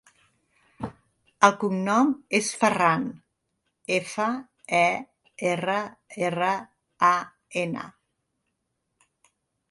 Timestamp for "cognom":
1.63-2.13